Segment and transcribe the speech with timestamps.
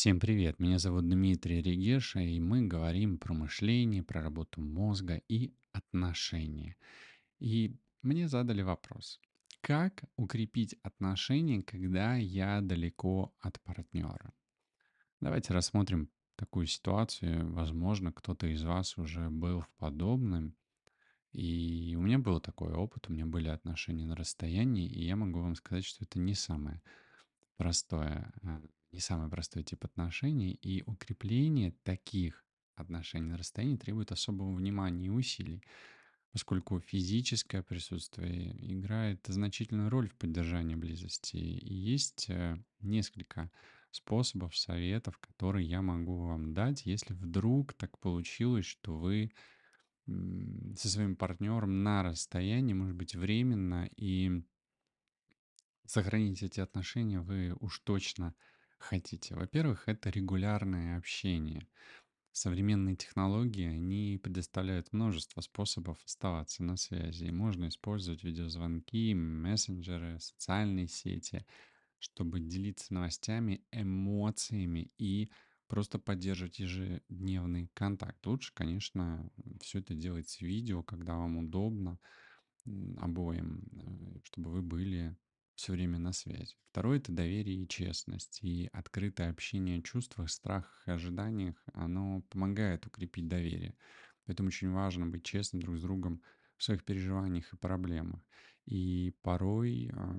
[0.00, 5.52] Всем привет, меня зовут Дмитрий Регеша, и мы говорим про мышление, про работу мозга и
[5.72, 6.76] отношения.
[7.38, 9.20] И мне задали вопрос,
[9.60, 14.32] как укрепить отношения, когда я далеко от партнера?
[15.20, 17.52] Давайте рассмотрим такую ситуацию.
[17.52, 20.56] Возможно, кто-то из вас уже был в подобном.
[21.32, 25.40] И у меня был такой опыт, у меня были отношения на расстоянии, и я могу
[25.42, 26.80] вам сказать, что это не самое
[27.58, 28.60] простое, э,
[28.92, 32.44] не самый простой тип отношений, и укрепление таких
[32.74, 35.62] отношений на расстоянии требует особого внимания и усилий,
[36.32, 41.36] поскольку физическое присутствие играет значительную роль в поддержании близости.
[41.36, 43.50] И есть э, несколько
[43.90, 49.32] способов, советов, которые я могу вам дать, если вдруг так получилось, что вы
[50.06, 54.42] со своим партнером на расстоянии, может быть, временно, и
[55.86, 58.34] сохранить эти отношения вы уж точно
[58.82, 59.34] хотите.
[59.34, 61.66] Во-первых, это регулярное общение.
[62.32, 67.30] Современные технологии, они предоставляют множество способов оставаться на связи.
[67.30, 71.44] Можно использовать видеозвонки, мессенджеры, социальные сети,
[71.98, 75.30] чтобы делиться новостями, эмоциями и
[75.66, 78.24] просто поддерживать ежедневный контакт.
[78.26, 81.98] Лучше, конечно, все это делать с видео, когда вам удобно
[82.98, 85.16] обоим, э, чтобы вы были
[85.60, 86.56] все время на связи.
[86.70, 88.38] Второе– это доверие и честность.
[88.42, 93.76] И открытое общение о чувствах, страхах и ожиданиях, оно помогает укрепить доверие.
[94.24, 96.22] Поэтому очень важно быть честным друг с другом
[96.56, 98.22] в своих переживаниях и проблемах.
[98.64, 100.14] И порой а,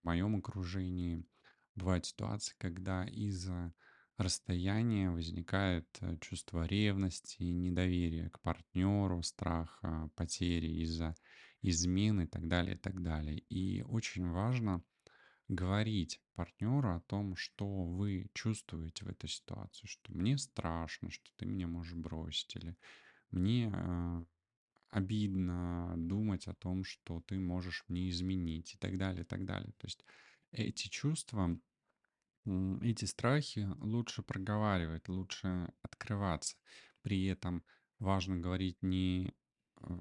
[0.00, 1.26] в моем окружении
[1.74, 3.74] бывают ситуации, когда из-за
[4.16, 9.82] расстояния возникает э, чувство ревности недоверия к партнеру, страх
[10.14, 11.14] потери из-за
[11.62, 13.38] измены и так далее, и так далее.
[13.48, 14.82] И очень важно
[15.48, 21.46] говорить партнеру о том, что вы чувствуете в этой ситуации, что мне страшно, что ты
[21.46, 22.76] меня можешь бросить, или
[23.30, 24.24] мне э,
[24.90, 29.72] обидно думать о том, что ты можешь мне изменить и так далее, и так далее.
[29.78, 30.04] То есть
[30.52, 31.58] эти чувства,
[32.80, 36.56] эти страхи лучше проговаривать, лучше открываться.
[37.02, 37.64] При этом
[37.98, 39.32] важно говорить не
[39.80, 40.00] э,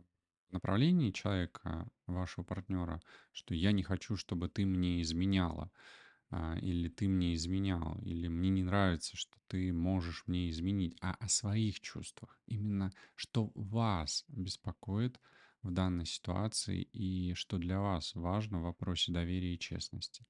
[0.51, 3.01] направлении человека, вашего партнера,
[3.31, 5.71] что я не хочу, чтобы ты мне изменяла,
[6.31, 11.15] а, или ты мне изменял, или мне не нравится, что ты можешь мне изменить, а
[11.19, 12.39] о своих чувствах.
[12.47, 15.19] Именно что вас беспокоит
[15.63, 20.25] в данной ситуации и что для вас важно в вопросе доверия и честности.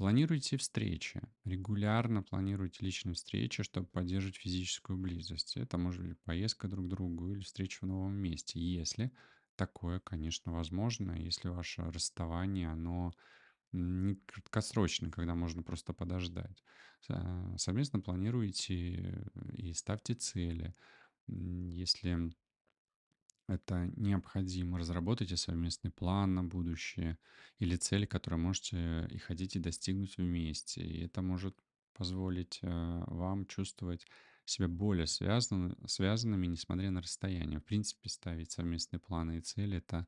[0.00, 5.58] Планируйте встречи, регулярно планируйте личные встречи, чтобы поддерживать физическую близость.
[5.58, 9.12] Это может быть поездка друг к другу или встреча в новом месте, если
[9.56, 13.12] такое, конечно, возможно, если ваше расставание, оно
[13.72, 16.64] не краткосрочно, когда можно просто подождать.
[17.58, 20.74] Совместно планируйте и ставьте цели.
[21.26, 22.32] Если
[23.50, 24.78] это необходимо.
[24.78, 27.18] Разработайте совместный план на будущее
[27.58, 30.82] или цели, которые можете и хотите достигнуть вместе.
[30.82, 31.56] И это может
[31.92, 34.06] позволить э, вам чувствовать
[34.44, 37.58] себя более связанными, связанными, несмотря на расстояние.
[37.58, 40.06] В принципе, ставить совместные планы и цели— это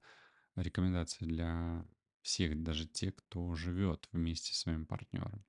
[0.57, 1.85] рекомендация для
[2.23, 5.45] всех, даже те, кто живет вместе с своим партнером.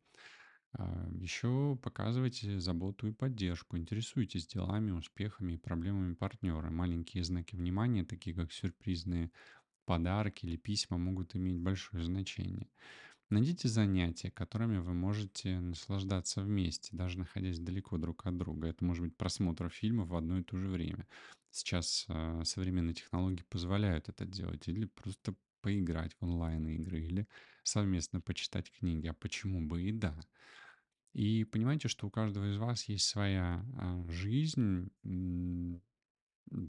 [0.74, 6.70] А, Еще показывайте заботу и поддержку, интересуйтесь делами, успехами и проблемами партнера.
[6.70, 9.32] Маленькие знаки внимания, такие как сюрпризные
[9.86, 12.70] подарки или письма, могут иметь большое значение.
[13.30, 18.68] Найдите занятия, которыми вы можете наслаждаться вместе, даже находясь далеко друг от друга.
[18.70, 21.08] Это может быть просмотр фильмов в одно и то же время.
[21.52, 24.68] Сейчас э, современные технологии позволяют это делать.
[24.70, 27.28] Или просто поиграть в онлайн-игры, или
[27.64, 29.08] совместно почитать книги.
[29.08, 30.20] А почему бы и да?
[31.14, 34.90] И понимаете, что у каждого из вас есть своя а, жизнь,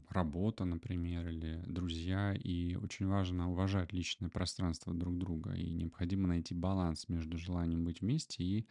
[0.09, 6.53] работа, например, или друзья, и очень важно уважать личное пространство друг друга, и необходимо найти
[6.53, 8.67] баланс между желанием быть вместе и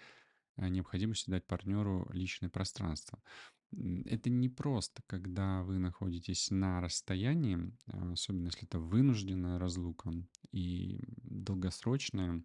[0.56, 3.22] а, необходимостью дать партнеру личное пространство.
[4.06, 10.12] Это не просто, когда вы находитесь на расстоянии, а, особенно если это вынужденная разлука
[10.53, 12.42] и долгосрочная,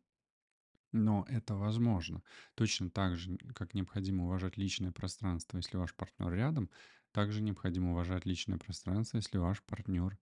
[0.92, 2.24] но это возможно.
[2.56, 6.70] Точно так же, как необходимо уважать личное пространство, если ваш партнер рядом,
[7.12, 10.18] также необходимо уважать личное пространство, если ваш партнер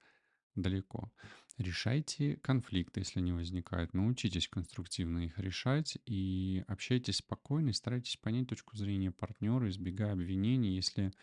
[0.56, 1.12] далеко.
[1.58, 3.94] Решайте конфликты, если они возникают.
[3.94, 10.76] Научитесь конструктивно их решать и общайтесь спокойно и старайтесь понять точку зрения партнера, избегая обвинений.
[10.76, 11.14] Если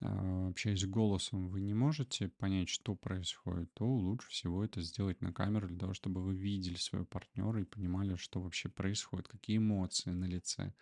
[0.00, 5.68] общаясь голосом, вы не можете понять, что происходит, то лучше всего это сделать на камеру
[5.68, 10.24] для того, чтобы вы видели своего партнера и понимали, что вообще происходит, какие эмоции на
[10.26, 10.74] лице.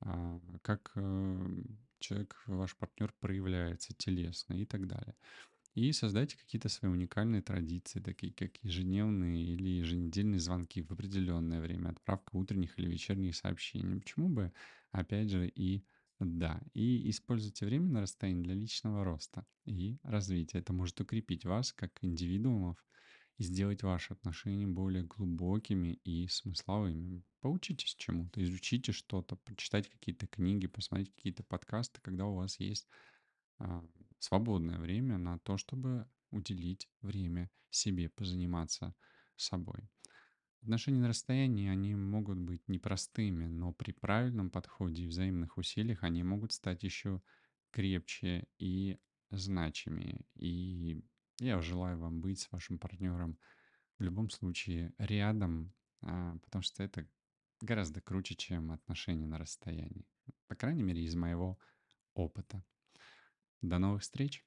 [0.00, 1.48] а, как э,
[2.00, 5.16] человек, ваш партнер проявляется телесно и так далее.
[5.74, 11.90] И создайте какие-то свои уникальные традиции, такие как ежедневные или еженедельные звонки в определенное время,
[11.90, 14.00] отправка утренних или вечерних сообщений.
[14.00, 14.52] Почему бы,
[14.90, 15.84] опять же, и
[16.20, 16.60] да.
[16.72, 20.58] И используйте время на расстоянии для личного роста и развития.
[20.58, 22.82] Это может укрепить вас как индивидуумов
[23.36, 27.22] и сделать ваши отношения более глубокими и смысловыми.
[27.40, 32.88] Поучитесь чему-то, изучите что-то, прочитайте какие-то книги, посмотрите какие-то подкасты, когда у вас есть
[33.58, 33.84] а,
[34.18, 38.94] свободное время на то, чтобы уделить время себе, позаниматься
[39.36, 39.90] собой.
[40.66, 46.24] Отношения на расстоянии, они могут быть непростыми, но при правильном подходе и взаимных усилиях они
[46.24, 47.22] могут стать еще
[47.70, 48.98] крепче и
[49.30, 50.24] значимее.
[50.34, 51.00] И
[51.38, 53.38] я желаю вам быть с вашим партнером
[54.00, 55.72] в любом случае рядом,
[56.02, 57.06] а, потому что это
[57.60, 60.08] гораздо круче, чем отношения на расстоянии.
[60.48, 61.60] По крайней мере, из моего
[62.14, 62.64] опыта.
[63.62, 64.44] До новых встреч!